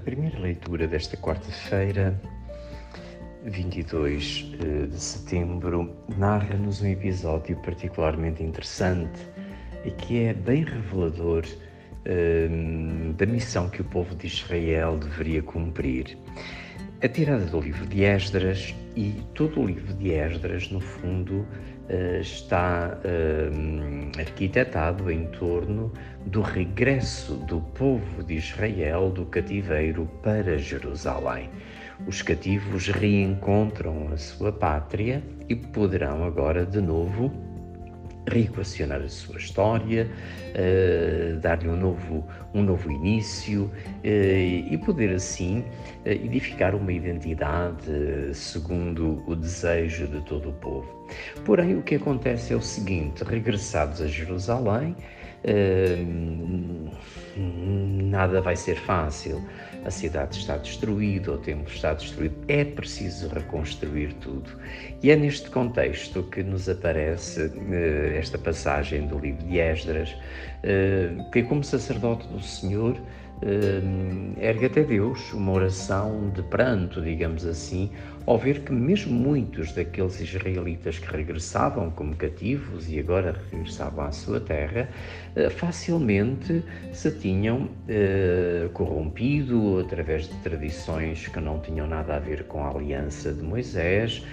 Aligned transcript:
primeira 0.00 0.38
leitura 0.38 0.86
desta 0.86 1.16
quarta-feira, 1.16 2.20
22 3.44 4.52
eh, 4.60 4.86
de 4.86 5.00
setembro, 5.00 5.94
narra-nos 6.16 6.82
um 6.82 6.86
episódio 6.86 7.56
particularmente 7.58 8.42
interessante 8.42 9.20
e 9.84 9.90
que 9.90 10.24
é 10.24 10.34
bem 10.34 10.64
revelador 10.64 11.44
uh, 11.44 13.12
da 13.14 13.26
missão 13.26 13.70
que 13.70 13.80
o 13.80 13.84
povo 13.84 14.14
de 14.14 14.26
Israel 14.26 14.98
deveria 14.98 15.42
cumprir. 15.42 16.18
A 17.02 17.08
tirada 17.08 17.46
do 17.46 17.60
livro 17.60 17.86
de 17.86 18.04
Esdras 18.04 18.74
e 18.94 19.22
todo 19.34 19.60
o 19.60 19.66
livro 19.66 19.94
de 19.94 20.12
Esdras, 20.12 20.70
no 20.70 20.80
fundo, 20.80 21.46
está 22.20 22.98
uh, 23.04 24.20
arquitetado 24.20 25.10
em 25.10 25.26
torno 25.26 25.92
do 26.26 26.40
regresso 26.40 27.34
do 27.34 27.60
povo 27.60 28.22
de 28.22 28.34
Israel 28.34 29.10
do 29.10 29.26
cativeiro 29.26 30.08
para 30.22 30.58
Jerusalém. 30.58 31.50
Os 32.06 32.22
cativos 32.22 32.88
reencontram 32.88 34.08
a 34.12 34.16
sua 34.16 34.52
pátria 34.52 35.22
e 35.48 35.54
poderão 35.54 36.24
agora 36.24 36.64
de 36.64 36.80
novo 36.80 37.49
reequacionar 38.28 39.00
a 39.00 39.08
sua 39.08 39.36
história, 39.38 40.08
uh, 40.54 41.38
dar-lhe 41.40 41.68
um 41.68 41.76
novo, 41.76 42.24
um 42.54 42.62
novo 42.62 42.90
início 42.90 43.64
uh, 43.64 44.06
e 44.06 44.78
poder 44.84 45.14
assim 45.14 45.60
uh, 45.60 46.08
edificar 46.08 46.74
uma 46.74 46.92
identidade 46.92 47.90
segundo 48.34 49.22
o 49.26 49.34
desejo 49.34 50.06
de 50.06 50.20
todo 50.22 50.50
o 50.50 50.52
povo. 50.54 51.06
Porém, 51.44 51.76
o 51.76 51.82
que 51.82 51.96
acontece 51.96 52.52
é 52.52 52.56
o 52.56 52.62
seguinte: 52.62 53.24
regressados 53.24 54.00
a 54.00 54.06
Jerusalém, 54.06 54.94
nada 58.10 58.40
vai 58.40 58.56
ser 58.56 58.76
fácil. 58.76 59.42
A 59.84 59.90
cidade 59.90 60.36
está 60.36 60.58
destruída, 60.58 61.32
o 61.32 61.38
templo 61.38 61.72
está 61.72 61.94
destruído, 61.94 62.34
é 62.48 62.64
preciso 62.64 63.28
reconstruir 63.28 64.12
tudo. 64.14 64.50
E 65.02 65.10
é 65.10 65.16
neste 65.16 65.48
contexto 65.48 66.22
que 66.24 66.42
nos 66.42 66.68
aparece 66.68 67.46
uh, 67.46 68.14
esta 68.14 68.36
passagem 68.36 69.06
do 69.06 69.18
livro 69.18 69.42
de 69.46 69.58
Esdras, 69.58 70.10
uh, 70.10 71.30
que, 71.30 71.42
como 71.44 71.64
sacerdote 71.64 72.28
do 72.28 72.42
Senhor, 72.42 72.94
ergue 74.38 74.66
até 74.66 74.82
Deus 74.82 75.32
uma 75.32 75.52
oração 75.52 76.30
de 76.34 76.42
pranto, 76.42 77.00
digamos 77.00 77.46
assim, 77.46 77.90
ao 78.26 78.38
ver 78.38 78.60
que 78.60 78.72
mesmo 78.72 79.12
muitos 79.12 79.72
daqueles 79.72 80.20
israelitas 80.20 80.98
que 80.98 81.10
regressavam 81.10 81.90
como 81.90 82.14
cativos 82.14 82.88
e 82.88 82.98
agora 82.98 83.34
regressavam 83.50 84.04
à 84.04 84.12
sua 84.12 84.40
terra, 84.40 84.88
uh, 85.36 85.50
facilmente 85.50 86.62
se 86.92 87.10
tinham 87.10 87.62
uh, 87.62 88.68
corrompido 88.72 89.80
através 89.80 90.28
de 90.28 90.34
tradições 90.42 91.26
que 91.28 91.40
não 91.40 91.60
tinham 91.60 91.86
nada 91.86 92.16
a 92.16 92.18
ver 92.18 92.44
com 92.44 92.64
a 92.64 92.70
aliança 92.70 93.32
de 93.32 93.42
Moisés, 93.42 94.24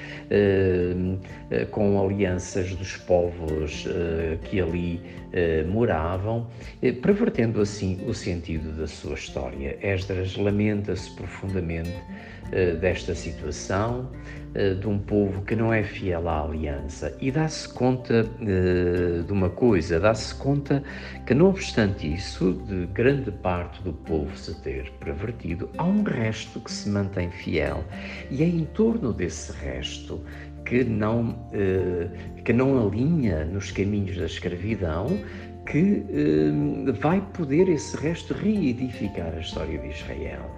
com 1.72 2.04
alianças 2.04 2.74
dos 2.76 2.98
povos 2.98 3.88
que 4.44 4.60
ali 4.60 5.02
moravam, 5.68 6.48
pervertendo 7.02 7.62
assim 7.62 8.00
o 8.08 8.14
sentido 8.14 8.76
da 8.78 8.88
sua 8.98 9.14
história. 9.14 9.78
Esdras 9.82 10.36
lamenta-se 10.36 11.10
profundamente 11.12 11.92
uh, 11.92 12.78
desta 12.80 13.14
situação, 13.14 14.10
uh, 14.56 14.76
de 14.76 14.88
um 14.88 14.98
povo 14.98 15.44
que 15.44 15.56
não 15.56 15.72
é 15.72 15.84
fiel 15.84 16.28
à 16.28 16.42
aliança 16.42 17.16
e 17.22 17.32
dá-se 17.32 17.70
conta 17.70 18.26
uh, 18.26 19.24
de 19.24 19.32
uma 19.32 19.50
coisa: 19.50 20.00
dá-se 20.00 20.34
conta 20.36 20.84
que, 21.26 21.34
não 21.34 21.50
obstante 21.50 22.12
isso, 22.12 22.54
de 22.68 22.88
grande 22.88 23.32
parte 23.32 23.82
do 23.84 23.94
povo 23.94 24.36
se 24.36 24.60
ter 24.62 24.92
pervertido, 25.00 25.70
há 25.78 25.84
um 25.84 26.04
resto 26.04 26.60
que 26.60 26.72
se 26.72 26.90
mantém 26.90 27.30
fiel 27.30 27.84
e 28.32 28.42
é 28.42 28.48
em 28.48 28.66
torno 28.66 29.14
desse 29.14 29.52
resto 29.52 30.24
que 30.66 30.84
não, 30.84 31.34
que 32.44 32.52
não 32.52 32.86
alinha 32.86 33.46
nos 33.46 33.72
caminhos 33.72 34.18
da 34.18 34.26
escravidão, 34.26 35.18
que 35.68 36.04
eh, 36.10 36.92
vai 36.94 37.22
poder 37.34 37.68
esse 37.70 37.96
resto 37.98 38.34
reedificar 38.34 39.34
a 39.36 39.40
história 39.40 39.78
de 39.78 39.88
Israel. 39.90 40.50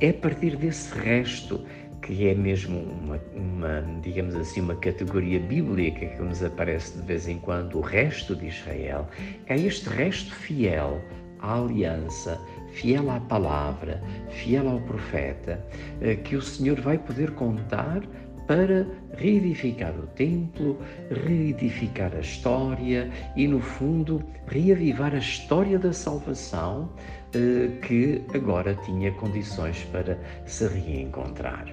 É 0.00 0.10
a 0.10 0.14
partir 0.14 0.56
desse 0.56 0.94
resto 0.98 1.64
que 2.02 2.28
é 2.28 2.34
mesmo 2.34 2.78
uma, 2.78 3.20
uma, 3.34 4.00
digamos 4.02 4.34
assim, 4.34 4.60
uma 4.60 4.76
categoria 4.76 5.40
bíblica 5.40 6.06
que 6.06 6.22
nos 6.22 6.42
aparece 6.42 6.96
de 6.96 7.02
vez 7.04 7.26
em 7.26 7.38
quando, 7.38 7.78
o 7.78 7.80
resto 7.80 8.36
de 8.36 8.46
Israel, 8.46 9.08
é 9.46 9.58
este 9.58 9.88
resto 9.88 10.32
fiel 10.34 11.02
à 11.40 11.58
aliança, 11.58 12.40
fiel 12.72 13.10
à 13.10 13.20
palavra, 13.20 14.02
fiel 14.30 14.68
ao 14.68 14.80
profeta, 14.80 15.64
eh, 16.00 16.14
que 16.14 16.36
o 16.36 16.42
Senhor 16.42 16.80
vai 16.80 16.98
poder 16.98 17.32
contar 17.32 18.02
para 18.48 18.86
reedificar 19.18 19.94
o 19.94 20.06
templo, 20.08 20.80
reedificar 21.10 22.16
a 22.16 22.20
história 22.20 23.10
e, 23.36 23.46
no 23.46 23.60
fundo, 23.60 24.24
reavivar 24.46 25.14
a 25.14 25.18
história 25.18 25.78
da 25.78 25.92
salvação 25.92 26.90
eh, 27.34 27.68
que 27.86 28.24
agora 28.34 28.74
tinha 28.86 29.12
condições 29.12 29.84
para 29.92 30.18
se 30.46 30.66
reencontrar. 30.66 31.66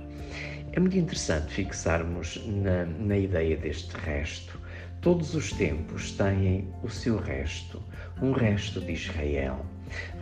É 0.74 0.80
muito 0.80 0.97
interessante 0.97 1.53
fixarmos 1.53 2.46
na, 2.46 2.84
na 2.86 3.18
ideia 3.18 3.56
deste 3.56 3.96
resto. 3.96 4.59
Todos 5.00 5.34
os 5.34 5.53
tempos 5.53 6.12
têm 6.12 6.68
o 6.84 6.90
seu 6.90 7.16
resto, 7.18 7.81
um 8.22 8.34
resto 8.34 8.81
de 8.81 8.92
Israel. 8.92 9.66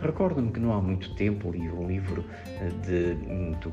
Recordo-me 0.00 0.52
que 0.52 0.60
não 0.60 0.72
há 0.72 0.80
muito 0.80 1.12
tempo 1.16 1.50
li 1.50 1.68
um 1.68 1.88
livro 1.88 2.24
eh, 2.46 2.68
de, 2.86 3.14
do 3.60 3.72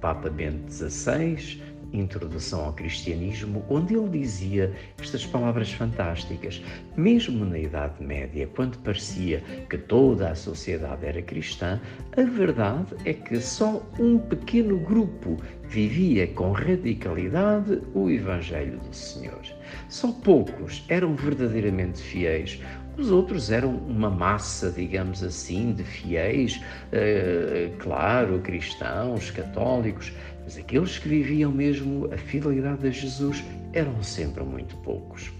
Papa 0.00 0.28
Bento 0.28 0.70
XVI, 0.72 1.62
Introdução 1.92 2.64
ao 2.64 2.72
Cristianismo, 2.72 3.64
onde 3.68 3.94
ele 3.94 4.08
dizia 4.08 4.72
estas 5.00 5.26
palavras 5.26 5.72
fantásticas. 5.72 6.62
Mesmo 6.96 7.44
na 7.44 7.58
Idade 7.58 8.02
Média, 8.02 8.48
quando 8.54 8.78
parecia 8.78 9.42
que 9.68 9.78
toda 9.78 10.30
a 10.30 10.34
sociedade 10.34 11.06
era 11.06 11.22
cristã, 11.22 11.80
a 12.16 12.22
verdade 12.22 12.94
é 13.04 13.12
que 13.12 13.40
só 13.40 13.82
um 13.98 14.18
pequeno 14.18 14.78
grupo 14.78 15.36
vivia 15.68 16.26
com 16.28 16.52
radicalidade 16.52 17.80
o 17.94 18.10
Evangelho 18.10 18.78
do 18.78 18.94
Senhor. 18.94 19.42
Só 19.88 20.12
poucos 20.12 20.84
eram 20.88 21.14
verdadeiramente 21.14 22.00
fiéis. 22.00 22.60
Os 22.96 23.10
outros 23.10 23.50
eram 23.50 23.74
uma 23.74 24.08
massa, 24.08 24.70
digamos 24.70 25.22
assim, 25.24 25.72
de 25.72 25.82
fiéis, 25.82 26.60
uh, 26.92 27.76
claro, 27.78 28.38
cristãos, 28.38 29.32
católicos, 29.32 30.12
mas 30.44 30.56
aqueles 30.58 30.98
que 30.98 31.08
viviam 31.08 31.50
mesmo 31.50 32.12
a 32.12 32.16
fidelidade 32.16 32.86
a 32.86 32.90
Jesus 32.90 33.42
eram 33.72 34.02
sempre 34.02 34.44
muito 34.44 34.76
poucos. 34.78 35.32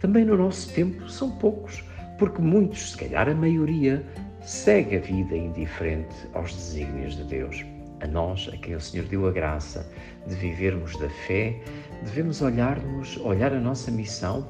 Também 0.00 0.24
no 0.24 0.36
nosso 0.36 0.72
tempo 0.72 1.08
são 1.08 1.30
poucos, 1.38 1.82
porque 2.18 2.40
muitos, 2.40 2.92
se 2.92 2.96
calhar 2.96 3.28
a 3.28 3.34
maioria, 3.34 4.04
segue 4.40 4.96
a 4.96 5.00
vida 5.00 5.36
indiferente 5.36 6.14
aos 6.32 6.54
desígnios 6.54 7.16
de 7.16 7.24
Deus. 7.24 7.64
A 8.00 8.06
nós, 8.06 8.48
a 8.52 8.56
quem 8.56 8.74
o 8.74 8.80
Senhor 8.80 9.06
deu 9.06 9.26
a 9.26 9.32
graça 9.32 9.90
de 10.26 10.34
vivermos 10.34 10.96
da 10.98 11.08
fé, 11.08 11.58
devemos 12.02 12.42
olharmos, 12.42 13.16
olhar 13.18 13.52
a 13.52 13.60
nossa 13.60 13.90
missão 13.90 14.46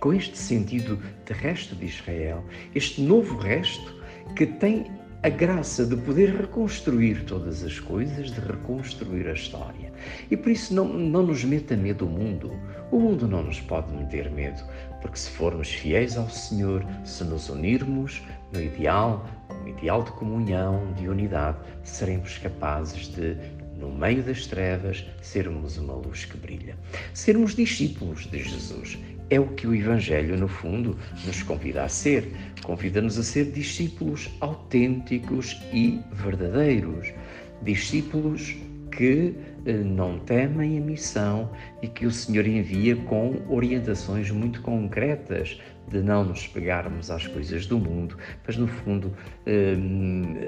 com 0.00 0.12
este 0.12 0.36
sentido 0.36 1.00
de 1.24 1.32
resto 1.32 1.74
de 1.76 1.86
Israel, 1.86 2.44
este 2.74 3.00
novo 3.00 3.36
resto 3.38 3.94
que 4.34 4.46
tem 4.46 4.86
a 5.22 5.28
graça 5.28 5.84
de 5.84 5.96
poder 5.96 6.36
reconstruir 6.36 7.24
todas 7.24 7.64
as 7.64 7.80
coisas, 7.80 8.30
de 8.30 8.40
reconstruir 8.40 9.26
a 9.28 9.32
história. 9.32 9.92
E 10.30 10.36
por 10.36 10.50
isso 10.50 10.74
não, 10.74 10.86
não 10.86 11.22
nos 11.22 11.42
meta 11.44 11.76
medo 11.76 12.06
o 12.06 12.08
mundo. 12.08 12.52
O 12.90 13.00
mundo 13.00 13.26
não 13.26 13.42
nos 13.42 13.60
pode 13.60 13.92
meter 13.92 14.30
medo, 14.30 14.62
porque 15.00 15.18
se 15.18 15.30
formos 15.30 15.68
fiéis 15.68 16.16
ao 16.16 16.28
Senhor, 16.28 16.86
se 17.04 17.24
nos 17.24 17.48
unirmos 17.48 18.22
no 18.52 18.62
ideal, 18.62 19.26
como 19.48 19.68
ideal 19.68 20.02
de 20.02 20.12
comunhão, 20.12 20.92
de 20.94 21.08
unidade, 21.08 21.58
seremos 21.82 22.38
capazes 22.38 23.08
de 23.08 23.36
no 23.76 23.90
meio 23.92 24.22
das 24.22 24.46
trevas, 24.46 25.04
sermos 25.20 25.76
uma 25.76 25.94
luz 25.94 26.24
que 26.24 26.36
brilha. 26.36 26.76
Sermos 27.12 27.54
discípulos 27.54 28.26
de 28.26 28.42
Jesus. 28.42 28.98
É 29.28 29.40
o 29.40 29.48
que 29.48 29.66
o 29.66 29.74
Evangelho, 29.74 30.36
no 30.36 30.46
fundo, 30.46 30.96
nos 31.24 31.42
convida 31.42 31.82
a 31.82 31.88
ser. 31.88 32.30
Convida-nos 32.62 33.18
a 33.18 33.22
ser 33.22 33.46
discípulos 33.50 34.30
autênticos 34.40 35.60
e 35.72 36.00
verdadeiros. 36.12 37.12
Discípulos 37.62 38.56
que 38.92 39.34
eh, 39.66 39.72
não 39.72 40.18
temem 40.20 40.78
a 40.78 40.80
missão 40.80 41.50
e 41.82 41.88
que 41.88 42.06
o 42.06 42.10
Senhor 42.10 42.46
envia 42.46 42.94
com 42.94 43.34
orientações 43.48 44.30
muito 44.30 44.62
concretas 44.62 45.60
de 45.88 46.00
não 46.02 46.24
nos 46.24 46.46
pegarmos 46.46 47.10
às 47.10 47.26
coisas 47.26 47.66
do 47.66 47.78
mundo, 47.78 48.16
mas 48.46 48.56
no 48.56 48.66
fundo 48.66 49.12
eh, 49.44 49.74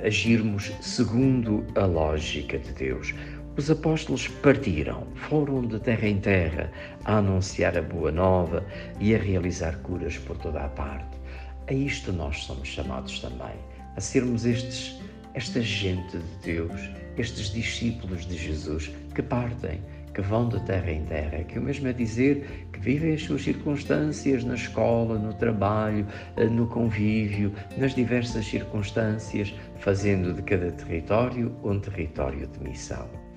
agirmos 0.06 0.72
segundo 0.80 1.64
a 1.74 1.84
lógica 1.84 2.58
de 2.58 2.72
Deus. 2.72 3.14
Os 3.58 3.68
apóstolos 3.72 4.28
partiram, 4.28 5.04
foram 5.16 5.62
de 5.62 5.80
terra 5.80 6.06
em 6.06 6.20
terra 6.20 6.70
a 7.04 7.16
anunciar 7.16 7.76
a 7.76 7.82
boa 7.82 8.12
nova 8.12 8.64
e 9.00 9.12
a 9.12 9.18
realizar 9.18 9.76
curas 9.78 10.16
por 10.16 10.38
toda 10.38 10.60
a 10.60 10.68
parte. 10.68 11.18
A 11.66 11.72
isto 11.72 12.12
nós 12.12 12.44
somos 12.44 12.68
chamados 12.68 13.18
também, 13.18 13.56
a 13.96 14.00
sermos 14.00 14.46
estes 14.46 14.96
esta 15.34 15.60
gente 15.60 16.18
de 16.18 16.52
Deus, 16.52 16.88
estes 17.16 17.52
discípulos 17.52 18.26
de 18.26 18.38
Jesus 18.38 18.92
que 19.12 19.22
partem, 19.22 19.82
que 20.14 20.20
vão 20.20 20.48
de 20.48 20.60
terra 20.64 20.92
em 20.92 21.04
terra, 21.06 21.42
que 21.42 21.58
o 21.58 21.62
mesmo 21.62 21.88
é 21.88 21.92
dizer 21.92 22.68
que 22.72 22.78
vivem 22.78 23.14
as 23.14 23.24
suas 23.24 23.42
circunstâncias 23.42 24.44
na 24.44 24.54
escola, 24.54 25.18
no 25.18 25.34
trabalho, 25.34 26.06
eh, 26.36 26.44
no 26.44 26.68
convívio, 26.68 27.52
nas 27.76 27.92
diversas 27.92 28.46
circunstâncias, 28.46 29.52
fazendo 29.80 30.32
de 30.32 30.42
cada 30.42 30.70
território 30.70 31.56
um 31.64 31.80
território 31.80 32.46
de 32.46 32.60
missão. 32.60 33.27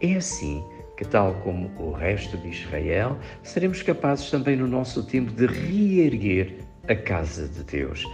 É 0.00 0.14
assim 0.14 0.64
que, 0.96 1.04
tal 1.04 1.34
como 1.44 1.70
o 1.78 1.92
resto 1.92 2.36
de 2.38 2.48
Israel, 2.48 3.16
seremos 3.42 3.82
capazes 3.82 4.30
também 4.30 4.56
no 4.56 4.66
nosso 4.66 5.04
tempo 5.04 5.32
de 5.32 5.46
reerguer 5.46 6.58
a 6.88 6.96
casa 6.96 7.46
de 7.48 7.62
Deus, 7.64 8.04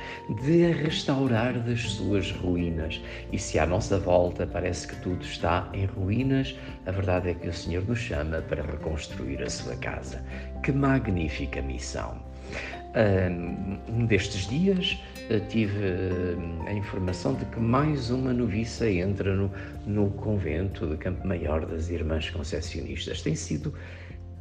de 0.42 0.66
a 0.66 0.74
restaurar 0.74 1.58
das 1.60 1.80
suas 1.80 2.32
ruínas. 2.32 3.00
E 3.32 3.38
se 3.38 3.58
à 3.58 3.66
nossa 3.66 3.98
volta 3.98 4.46
parece 4.46 4.88
que 4.88 4.96
tudo 4.96 5.22
está 5.24 5.70
em 5.72 5.86
ruínas, 5.86 6.56
a 6.84 6.90
verdade 6.90 7.30
é 7.30 7.34
que 7.34 7.48
o 7.48 7.52
Senhor 7.52 7.86
nos 7.86 8.00
chama 8.00 8.42
para 8.42 8.62
reconstruir 8.62 9.42
a 9.42 9.48
sua 9.48 9.76
casa. 9.76 10.22
Que 10.62 10.72
magnífica 10.72 11.62
missão! 11.62 12.20
Um 13.88 14.06
destes 14.06 14.46
dias 14.46 15.02
eh, 15.28 15.40
tive 15.48 15.84
eh, 15.84 16.36
a 16.68 16.72
informação 16.72 17.34
de 17.34 17.44
que 17.46 17.58
mais 17.58 18.10
uma 18.10 18.32
noviça 18.32 18.88
entra 18.88 19.34
no, 19.34 19.50
no 19.84 20.10
convento 20.10 20.86
de 20.86 20.96
Campo 20.96 21.26
Maior 21.26 21.66
das 21.66 21.90
Irmãs 21.90 22.30
Concessionistas. 22.30 23.20
Tem 23.20 23.34
sido 23.34 23.74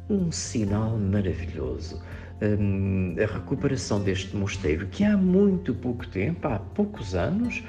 um 0.08 0.30
sinal 0.30 0.98
maravilhoso 0.98 2.00
Hum, 2.42 3.14
a 3.18 3.32
recuperação 3.32 4.02
deste 4.02 4.36
mosteiro, 4.36 4.88
que 4.88 5.04
há 5.04 5.16
muito 5.16 5.72
pouco 5.72 6.06
tempo, 6.08 6.48
há 6.48 6.58
poucos 6.58 7.14
anos, 7.14 7.62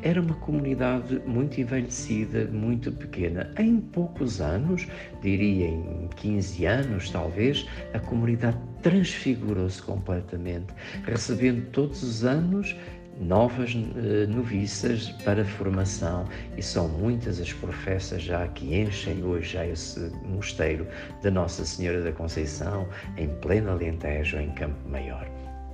era 0.00 0.20
uma 0.22 0.34
comunidade 0.34 1.20
muito 1.26 1.60
envelhecida, 1.60 2.44
muito 2.46 2.92
pequena. 2.92 3.52
Em 3.58 3.80
poucos 3.80 4.40
anos, 4.40 4.86
diria 5.20 5.66
em 5.66 6.08
15 6.16 6.64
anos 6.64 7.10
talvez, 7.10 7.66
a 7.92 7.98
comunidade 7.98 8.56
transfigurou-se 8.80 9.82
completamente, 9.82 10.72
recebendo 11.04 11.68
todos 11.70 12.02
os 12.02 12.24
anos 12.24 12.76
novas 13.20 13.74
uh, 13.74 14.28
noviças 14.28 15.10
para 15.24 15.44
formação 15.44 16.26
e 16.56 16.62
são 16.62 16.88
muitas 16.88 17.40
as 17.40 17.52
professas 17.52 18.22
já 18.22 18.46
que 18.48 18.74
enchem 18.74 19.22
hoje 19.22 19.52
já 19.52 19.66
esse 19.66 20.00
mosteiro 20.24 20.86
da 21.22 21.30
Nossa 21.30 21.64
Senhora 21.64 22.02
da 22.02 22.12
Conceição 22.12 22.88
em 23.16 23.28
pleno 23.40 23.70
Alentejo, 23.70 24.38
em 24.38 24.50
Campo 24.52 24.88
Maior. 24.88 25.26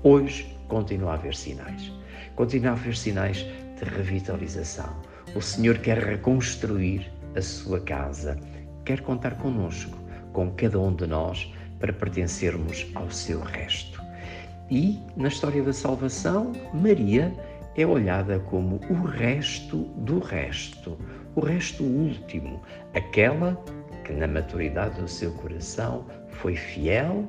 Hoje 0.02 0.56
continua 0.69 1.12
a 1.12 1.14
haver 1.14 1.35
sinais, 1.35 1.93
continua 2.37 2.70
a 2.70 2.73
haver 2.73 2.96
sinais 2.96 3.38
de 3.79 3.84
revitalização. 3.84 4.96
O 5.34 5.41
Senhor 5.41 5.79
quer 5.79 5.99
reconstruir 5.99 7.11
a 7.37 7.43
sua 7.43 7.81
casa, 7.81 8.37
quer 8.84 9.00
contar 9.00 9.37
conosco, 9.37 9.96
com 10.32 10.50
cada 10.52 10.79
um 10.81 10.94
de 10.94 11.06
nós, 11.06 11.52
para 11.79 11.93
pertencermos 11.93 12.87
ao 12.94 13.11
seu 13.11 13.41
resto. 13.41 14.07
E, 14.70 15.00
na 15.17 15.29
história 15.29 15.62
da 15.62 15.73
salvação, 15.73 16.53
Maria 16.75 17.32
é 17.75 17.87
olhada 17.87 18.38
como 18.41 18.81
o 18.91 19.03
resto 19.03 19.85
do 19.99 20.19
resto, 20.19 20.99
o 21.35 21.41
resto 21.41 21.82
último, 21.82 22.61
aquela 22.93 23.55
que, 24.05 24.12
na 24.12 24.26
maturidade 24.26 25.00
do 25.00 25.09
seu 25.09 25.32
coração, 25.32 26.05
foi 26.29 26.55
fiel 26.55 27.26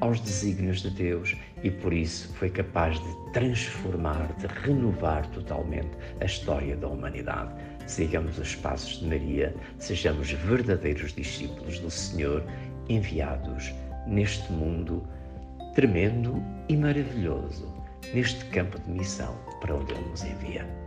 aos 0.00 0.20
desígnios 0.20 0.82
de 0.82 0.90
Deus 0.90 1.36
e 1.64 1.70
por 1.70 1.92
isso 1.92 2.32
foi 2.34 2.50
capaz 2.50 3.00
de 3.00 3.32
transformar, 3.32 4.32
de 4.38 4.46
renovar 4.46 5.26
totalmente 5.30 5.90
a 6.20 6.26
história 6.26 6.76
da 6.76 6.86
humanidade. 6.86 7.52
Sigamos 7.86 8.38
os 8.38 8.54
passos 8.54 9.00
de 9.00 9.06
Maria, 9.06 9.54
sejamos 9.78 10.30
verdadeiros 10.30 11.12
discípulos 11.12 11.80
do 11.80 11.90
Senhor 11.90 12.44
enviados 12.88 13.74
neste 14.06 14.52
mundo 14.52 15.02
tremendo 15.78 16.42
e 16.68 16.76
maravilhoso 16.76 17.72
neste 18.12 18.44
campo 18.46 18.80
de 18.80 18.90
missão 18.90 19.38
para 19.60 19.76
onde 19.76 19.92
Ele 19.92 20.08
nos 20.08 20.24
envia. 20.24 20.77